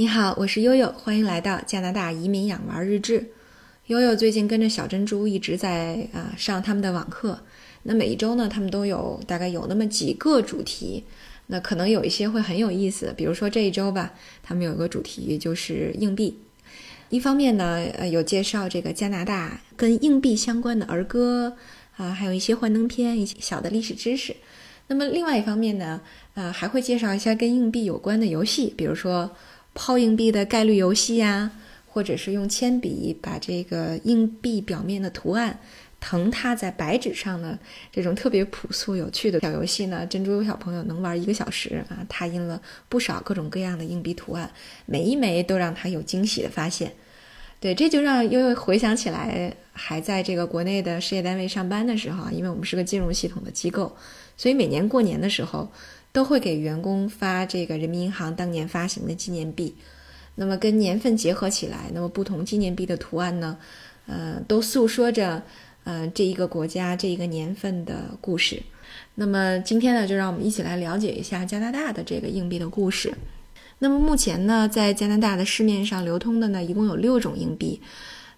[0.00, 3.32] 你好，我是悠悠，欢迎来到加拿大移民养娃日志。
[3.88, 7.38] 悠悠最近跟着小珍珠一直在啊上他们的网课，
[7.82, 11.04] 那每一周呢，他们都有大概有那么几个主题，
[11.48, 16.38] 那可能有一些会很有意思，比如说这一周吧，他们有一个主题就是硬币。
[17.10, 21.54] 一方面呢，呃，有介绍这个加拿大跟硬币相关的儿歌
[21.98, 24.34] 啊，还有一些幻灯片，一些小的历史知识。
[24.86, 26.00] 那么另外一方面呢，
[26.32, 29.30] 呃，还会介绍一下跟硬币有关的游戏，比如说。
[29.74, 31.50] 抛硬币的概率游戏呀，
[31.88, 35.58] 或者是用铅笔把这个硬币表面的图案
[36.00, 37.58] 腾踏在白纸上的
[37.92, 42.04] 这种特别朴素有趣的小游戏呢，珍珠小朋友能玩一个小时啊！
[42.08, 44.50] 他印了不少各种各样的硬币图案，
[44.86, 46.92] 每一枚都让他有惊喜的发现。
[47.60, 53.94] 对，这就让悠悠回想起来，还在这个国内的事业单位上班的时候啊，因为我们是个金融系统的机构，
[54.36, 55.70] 所以每年过年的时候。
[56.12, 59.74] 都会给员工发这个人民银行当年发行的纪念币，
[60.34, 63.56] 那么跟年份结合起来，那么不同纪念币的图案呢，
[64.06, 65.42] 呃，都诉说着
[65.84, 68.62] 呃这一个国家这一个年份的故事。
[69.14, 73.12] 那么今天呢，就让我们一起来了解一下加拿大的这个硬币的故事。
[73.78, 77.80] 那么目前呢，在加拿大的市面上流通的呢，一共有六种硬币，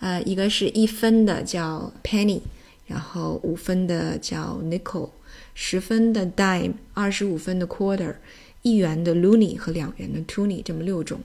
[0.00, 2.40] 呃，一个是一分的叫 penny，
[2.88, 5.10] 然后五分的叫 nickel。
[5.54, 8.14] 十分的 dime，二十五分的 quarter，
[8.62, 11.20] 一元的 loonie 和两元的 toonie，这么六种。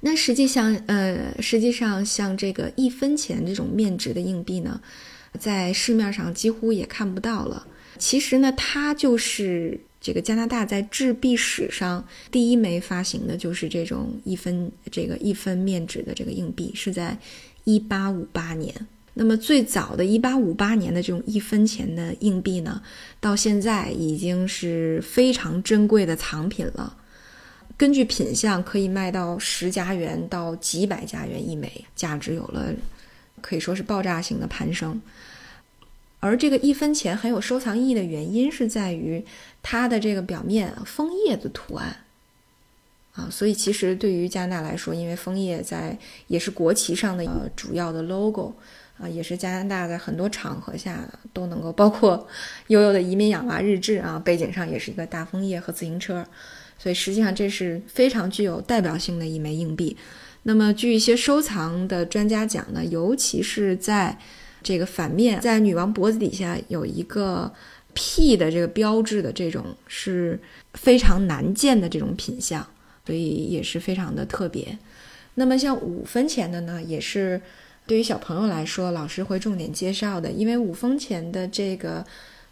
[0.00, 4.80] 那实际上，呃，实际上像这个一分钱这种面值的硬币呢，
[5.38, 7.66] 在市面上几乎也看不到了。
[7.98, 17.16] 其实呢，它就是这个加拿大在制币史上第一枚发行的，就是这种一分这个一分面值的这个硬币，是在
[17.62, 18.74] 一八五八年。
[19.18, 22.82] 那么最早的一八五八年的这种一分钱的硬币呢，
[23.18, 26.94] 到现在已经是非常珍贵的藏品了。
[27.78, 32.70] 根据品相，可以卖到十加元到几百加元一枚，价值有了
[33.40, 35.00] 可以说是爆炸性的攀升。
[36.20, 39.24] 而这个一分钱很有收藏意义的原因，是在于
[39.62, 41.96] 它的这个表面枫叶的图案
[43.14, 43.28] 啊。
[43.30, 48.54] 所以其实对于加拿大来说，因为枫叶在也是国旗上的呃主要的 logo。
[48.98, 52.26] 啊，也是加拿大在很多场合下都能够，包括
[52.68, 56.26] 悠悠的移民养娃日志啊，背景上也是一个大枫叶和自行车，
[56.78, 59.94] 所以实际上这是非常具有代表性的一枚硬币。
[60.44, 64.18] 那么，据一些收藏的专家讲呢，尤其是在
[64.62, 67.52] 这个反面，在女王脖子底下有一个
[67.92, 70.40] P 的这个标志的这种是
[70.72, 72.66] 非常难见的这种品相，
[73.04, 74.78] 所以也是非常的特别。
[75.34, 77.38] 那么，像五分钱的呢，也是。
[77.86, 82.04] 对于小朋友来说，老师会重点介绍的，因为五分钱的这个，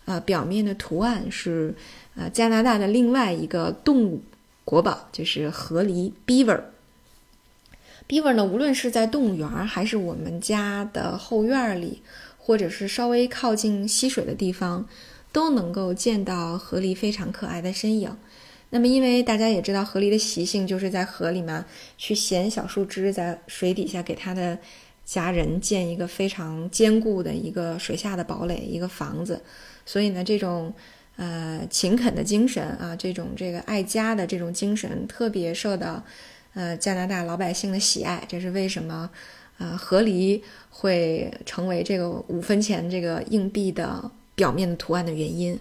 [0.04, 1.74] 呃，表面的图案是，
[2.14, 4.22] 呃，加拿大的另外一个动物
[4.64, 6.60] 国宝，就是河狸 （beaver）。
[8.06, 12.00] beaver 呢，无论是在动物园还是我们家的后院里，
[12.38, 14.86] 或者是稍微靠近溪水的地方，
[15.32, 18.16] 都能够见到河狸非常可爱的身影。
[18.70, 21.64] 那么，因为大家也知道，河狸的习性就是在河里面
[21.98, 24.56] 去衔小树枝，在水底下给它的。
[25.04, 29.42] 家人建一个非常坚固的一个水下的堡垒，一个房子。
[29.84, 30.72] 所以呢，这种
[31.16, 36.02] 呃勤恳的精神啊，这种这个爱家的这种精神，特别受到
[36.54, 38.24] 呃加拿大老百姓的喜爱。
[38.26, 39.10] 这是为什么？
[39.58, 45.56] 呃，河狸会成为这个五分钱这个硬币的表面的图案的原因。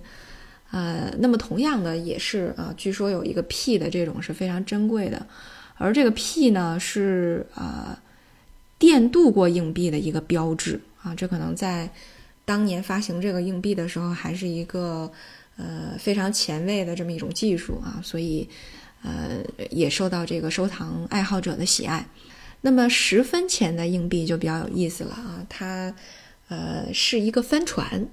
[0.72, 5.28] 呃，那么同样的也是啊，据说有一个 P 的这种是非常珍贵的，
[5.76, 7.96] 而这个 P 呢是呃。
[8.84, 11.90] 电镀过硬币的一个标志啊，这可能在
[12.44, 15.10] 当年发行这个硬币的时候，还是一个
[15.56, 18.46] 呃非常前卫的这么一种技术啊，所以
[19.02, 19.38] 呃
[19.70, 22.06] 也受到这个收藏爱好者的喜爱。
[22.60, 25.96] 那么十分钱的硬币就比较有意思了啊，它
[26.50, 28.06] 呃是一个帆船，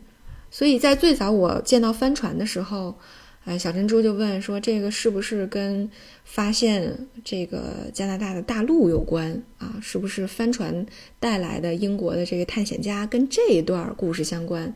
[0.52, 2.96] 所以在最早我见到帆船的时候。
[3.44, 5.90] 哎，小珍珠就问说：“这个是不是跟
[6.24, 9.76] 发现这个加拿大的大陆有关啊？
[9.82, 10.84] 是不是帆船
[11.18, 14.72] 带来的英国的这个探险家跟这一段故事相关？”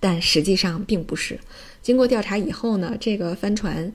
[0.00, 1.38] 但实际上并不是。
[1.82, 3.92] 经过调查以后呢，这个帆船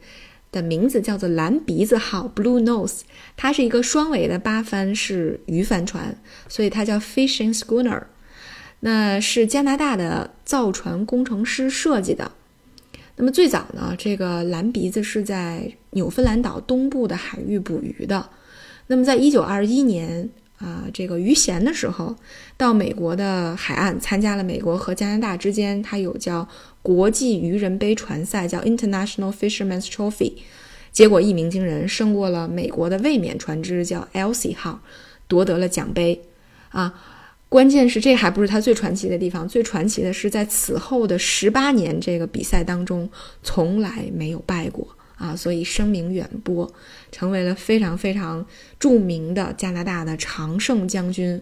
[0.51, 3.01] 的名字叫做“蓝鼻子号 ”（Blue Nose），
[3.35, 6.15] 它是一个双尾的八帆式渔帆船，
[6.47, 8.03] 所以它叫 Fishing Schooner。
[8.81, 12.31] 那是加拿大的造船工程师设计的。
[13.15, 18.29] 那么最早呢，这个蓝鼻子是在纽芬兰岛东部的海域捕鱼的。
[18.87, 22.15] 那么在一九二一年啊，这个余闲的时候，
[22.57, 26.47] 到美国的海岸参加了美国和加拿大之间，它有叫
[26.81, 30.33] 国际渔人杯船赛，叫 International Fisherman's Trophy。
[30.91, 34.79] 结果一鸣惊人，胜过了美国的卫冕船只叫 Elsie 号，
[35.27, 36.21] 夺得了奖杯。
[36.69, 36.93] 啊，
[37.53, 43.07] 关键是这还不是他最传奇的地方，最传奇的是在此后的十八年这个比赛当中，
[43.43, 46.73] 从来没有败过啊，所以声名远播，
[47.11, 48.43] 成为了非常非常
[48.79, 51.39] 著名的加拿大的常胜将军。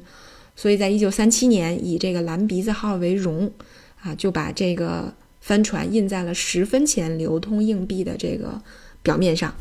[0.53, 3.49] 所以在一九三七年，以这个蓝鼻子号为荣，
[4.01, 8.61] 啊，就把这个帆船印在了十分钱流通硬币的这个
[9.01, 9.55] 表面上，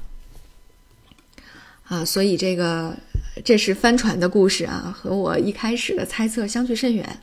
[1.91, 2.97] 啊，所以这个
[3.45, 7.19] 这是帆船的故事啊，和我一开始的猜测相去甚远。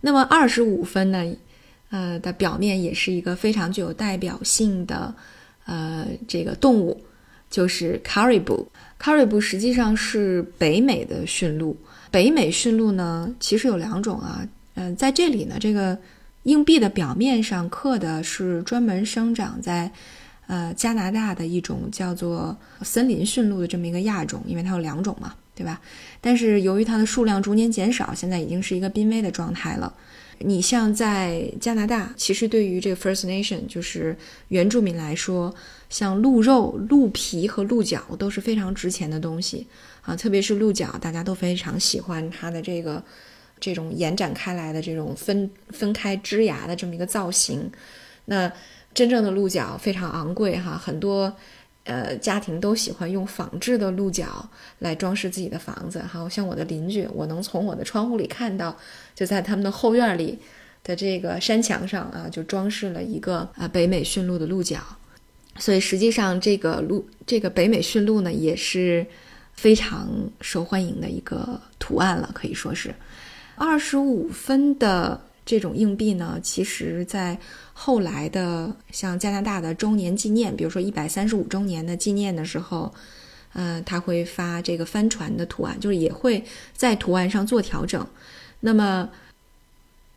[0.00, 1.22] 那么二十五分呢，
[1.90, 5.14] 呃的表面也是一个非常具有代表性的
[5.66, 7.04] 呃这个动物，
[7.50, 8.66] 就是 caribou。
[8.98, 11.76] caribou 实际上是北美的驯鹿。
[12.10, 15.98] 北美驯鹿呢，其实有两种啊，嗯，在这里呢，这个
[16.44, 19.92] 硬币的表面上刻的是专门生长在，
[20.46, 25.80] 呃，加拿大的一种叫做森林驯鹿的这么一个亚种，因为它有两种嘛，对吧？
[26.20, 29.92] 但是由于它的数量逐年减少，现在已经是一个濒危的状态了。
[30.44, 34.16] 你像在加拿大，其实对于这个 First Nation 就是
[34.48, 35.54] 原住民来说，
[35.88, 39.66] 像鹿肉、鹿皮和鹿角都是非常值钱的东西。
[40.02, 43.00] 啊，特别是鹿角，大家都非常喜欢它的这个
[43.60, 47.70] 这种延展开来的这种分分开枝芽的这么一个造型。
[48.24, 48.50] 那
[48.94, 51.32] 真正的鹿角非常昂贵哈，很多
[51.84, 54.48] 呃家庭都喜欢用仿制的鹿角
[54.78, 56.00] 来装饰自己的房子。
[56.00, 58.76] 哈像我的邻居，我能从我的窗户里看到，
[59.14, 60.38] 就在他们的后院里
[60.84, 64.78] 的这个山墙上啊，就装饰了一个啊北美驯鹿的鹿角。
[65.58, 69.06] 所以实际上这个鹿，这个北美驯鹿呢，也是。
[69.54, 70.08] 非常
[70.40, 72.92] 受欢迎的一个图案了，可以说是
[73.54, 76.38] 二十五分的这种硬币呢。
[76.42, 77.38] 其实，在
[77.72, 82.92] 后来的像加拿大的周年纪念，比如说一百三十五周年的纪念的时候，
[83.54, 86.44] 嗯，他会发这个帆船的图案，就是也会
[86.74, 88.06] 在图案上做调整。
[88.60, 89.08] 那么。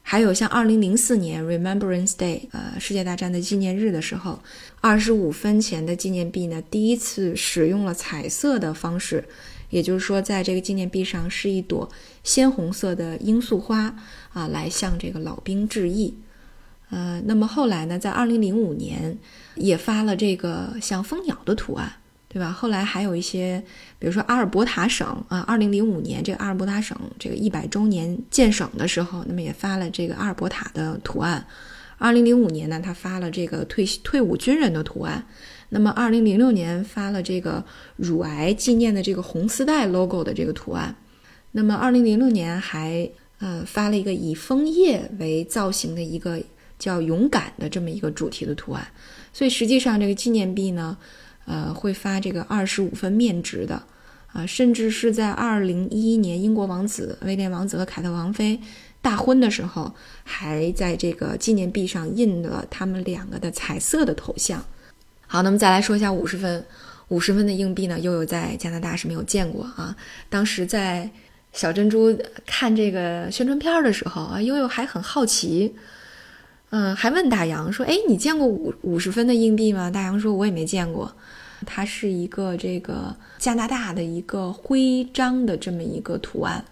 [0.07, 4.39] 还有像二零零四年 Remembrance Day，呃，世界大战的纪念日的时候，
[4.79, 9.27] 二十五分钱的纪念币呢，第一次使用了彩色的方式，
[9.69, 11.89] 也就是说，在这个纪念币上是一朵
[12.23, 13.95] 鲜红色的罂粟花
[14.33, 16.17] 啊，来向这个老兵致意。
[16.89, 19.17] 呃，那么后来呢，在二零零五年
[19.55, 21.93] 也发了这个像蜂鸟的图案。
[22.27, 22.51] 对吧？
[22.51, 23.63] 后来还有一些，
[23.97, 31.47] 比如说阿尔伯塔省啊，二零零五年这个阿尔伯塔省这个一百周年建省的时候，那么也发了这个阿尔伯塔的图案。
[31.97, 35.25] 二零零五年呢，他发了这个退退伍军人的图案。
[35.69, 37.63] 那么二零零六年发了这个
[37.95, 40.95] 乳癌纪念的这个红丝带 logo 的这个图案。
[41.51, 43.09] 那么二零零六年还
[43.39, 46.41] 呃发了一个以枫叶为造型的一个
[46.77, 48.85] 叫勇敢的这么一个主题的图案。
[49.33, 50.97] 所以实际上这个纪念币呢。
[51.47, 53.79] 呃，会发这个二十五分面值的，
[54.33, 58.59] 啊，甚至是在二零一一年英国王子威廉王子和凯特王妃
[59.05, 59.93] 大婚的时候，
[60.23, 64.65] 还在这个纪念币上印了他们两个的彩色的头像。
[65.27, 66.65] 好，那么再来说一下五十分，
[67.09, 69.95] 五十分的硬币呢，悠悠在加拿大是没有见过啊。
[70.27, 71.07] 当时在
[71.53, 72.17] 小珍珠
[72.47, 75.75] 看这个宣传片的时候啊，悠悠还很好奇。
[76.71, 81.13] 嗯，还问大洋说：“哎，你见过五五十分的硬币吗？”大洋说：“我也没见过。”
[81.63, 86.65] 它是一个这个加拿大的一个徽章的这么一个图案，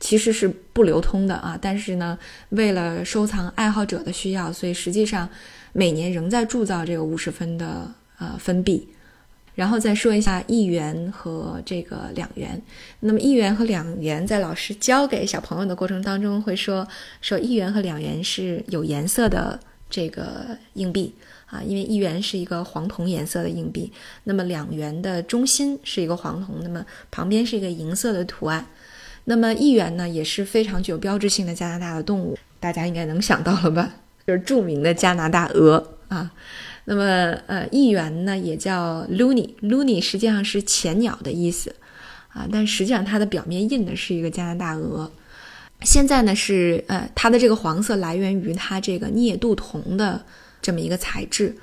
[0.00, 1.58] 其实是不流通的啊。
[1.60, 2.18] 但是呢，
[2.50, 5.28] 为了收藏爱好者的需要，所以实际上
[5.72, 8.88] 每年仍在铸造这个五十分的呃分币。
[9.54, 12.60] 然后再说一下一元和这个两元。
[13.00, 16.86] 那么一元和两元在老师教给小朋友的过程当中会说
[17.22, 21.14] 说一元和两元是有颜色的这个硬币
[21.46, 23.90] 啊，因为一元是一个黄铜颜色的硬币，
[24.24, 28.66] 那么两元的中心是一个黄铜，那么旁边是一个银色的图案。
[29.26, 33.92] 那么一元呢也是非常具有标志性的加拿大的动物，大家应该能想到了吧？
[34.26, 36.32] 就是著名的加拿大鹅啊。
[36.84, 37.02] 那么，
[37.46, 41.74] 呃，一元呢也叫 loonie，loonie 实际上是浅鸟的意思，
[42.28, 45.10] 啊，但实际上它的表面印的是一个加拿大鹅。
[45.82, 50.24] 现在呢是，呃，它的这个黄色来源于它这个镍镀铜的
[50.62, 51.56] 这么一个材质。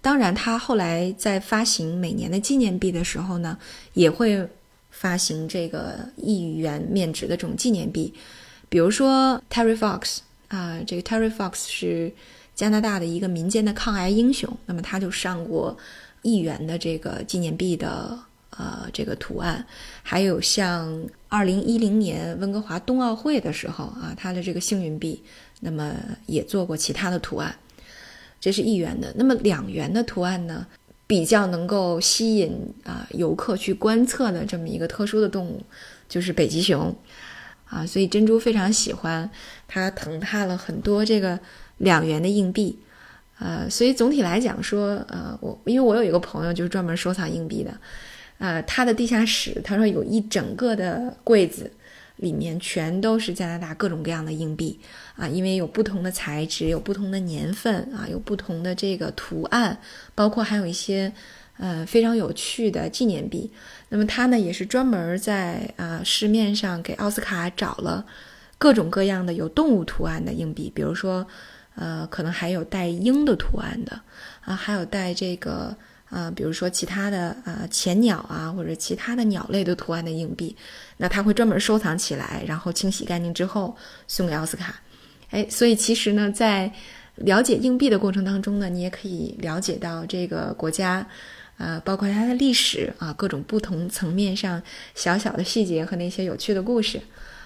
[0.00, 3.58] 当然，它后来在发行每年的纪念币的时候呢，
[3.92, 4.48] 也会
[4.98, 8.12] 发行这个一元面值的这种纪念币，
[8.68, 12.12] 比如说 Terry Fox 啊，这个 Terry Fox 是。
[12.58, 15.78] 加拿大的一个民间的抗癌英雄，那么他就上过
[16.22, 18.18] 一元的这个纪念币的
[18.50, 19.64] 呃这个图案，
[20.02, 25.22] 还有像二零一零年温哥华冬奥会的时候啊，他的这个幸运币，
[25.60, 25.94] 那么
[26.26, 27.54] 也做过其他的图案，
[28.40, 29.14] 这是一元的。
[29.16, 30.66] 那么两元的图案呢，
[31.08, 32.52] 比较能够吸引
[32.84, 35.60] 啊游客去观测的这么一个特殊的动物，
[36.08, 36.94] 就是北极熊
[37.64, 37.84] 啊。
[37.84, 39.28] 所以珍珠非常喜欢，
[39.66, 41.40] 它腾踏了很多这个
[41.78, 42.78] 两元的硬币。
[43.38, 47.72] 呃，所以总体来讲说，呃，我因为我有一个朋友就是专门收藏硬币的，
[48.38, 51.70] 呃，他的地下室他说有一整个的柜子，
[52.18, 54.78] 里面全都是加拿大各种各样的硬币
[55.16, 59.78] 啊，因为有不同的材质，有不同的年份啊，有不同的这个图案，
[60.14, 61.12] 包括还有一些
[61.56, 63.50] 呃非常有趣的纪念币。
[63.88, 68.04] 那么它呢也是专门在啊市面上给奥斯卡找了
[68.58, 71.26] 各种各样的有动物图案的硬币，比如说。
[71.80, 74.00] 呃，可能还有带鹰的图案的
[74.44, 75.76] 啊，还有带这个
[76.10, 80.56] 啊，比如说其他的啊浅鸟啊，或者其他的鸟类的图案的硬币，
[80.96, 84.80] 那他会专门收藏起来，然后清洗干净之后送给奥斯卡。
[85.30, 86.72] 哎，所以其实呢，在
[87.16, 91.06] 了解硬币的过程当中呢，你也可以了解到这个国家，
[91.58, 94.62] 呃，包括它的历史啊，各种不同层面上
[94.94, 97.00] 小小的细节和那些有趣的故事，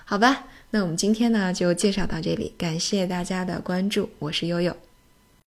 [0.04, 0.44] 好吧？
[0.70, 4.76] 那我们今天呢就介绍到这里，感谢大家的关注，我是悠悠。